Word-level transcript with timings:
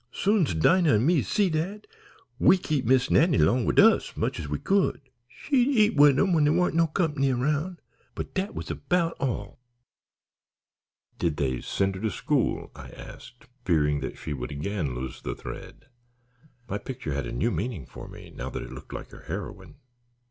Soon's 0.11 0.55
Dinah 0.55 0.95
an' 0.95 1.05
me 1.05 1.21
see 1.21 1.51
dat, 1.51 1.85
we 2.39 2.57
kep' 2.57 2.85
Miss 2.85 3.11
Nannie 3.11 3.37
long 3.37 3.65
wid 3.65 3.79
us 3.79 4.17
much 4.17 4.39
as 4.39 4.49
we 4.49 4.57
could. 4.57 4.99
She'd 5.27 5.67
eat 5.67 5.95
wid 5.95 6.17
'em 6.17 6.33
when 6.33 6.43
dere 6.43 6.53
warn't 6.53 6.73
no 6.73 6.87
company 6.87 7.31
'round, 7.31 7.81
but 8.15 8.33
dat 8.33 8.55
was 8.55 8.69
'bout 8.71 9.15
all." 9.19 9.59
"Did 11.19 11.37
they 11.37 11.61
send 11.61 11.93
her 11.93 12.01
to 12.01 12.09
school?" 12.09 12.71
I 12.75 12.89
asked, 12.89 13.45
fearing 13.63 14.01
she 14.15 14.33
would 14.33 14.49
again 14.51 14.95
lose 14.95 15.21
the 15.21 15.35
thread. 15.35 15.85
My 16.67 16.79
picture 16.79 17.13
had 17.13 17.27
a 17.27 17.31
new 17.31 17.51
meaning 17.51 17.85
for 17.85 18.07
me 18.07 18.31
now 18.35 18.49
that 18.49 18.63
it 18.63 18.71
looked 18.71 18.93
like 18.93 19.11
her 19.11 19.25
heroine. 19.27 19.75